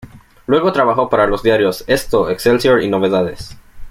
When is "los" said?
1.27-1.43